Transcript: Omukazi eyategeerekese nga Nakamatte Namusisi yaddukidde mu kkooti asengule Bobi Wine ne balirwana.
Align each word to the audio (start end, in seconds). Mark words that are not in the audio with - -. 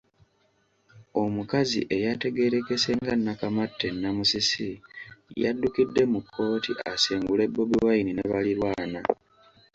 Omukazi 1.23 1.79
eyategeerekese 1.95 2.89
nga 2.99 3.13
Nakamatte 3.25 3.87
Namusisi 4.01 4.69
yaddukidde 5.41 6.03
mu 6.13 6.19
kkooti 6.23 6.71
asengule 6.93 7.43
Bobi 7.53 7.77
Wine 7.85 8.11
ne 8.13 8.23
balirwana. 8.31 8.99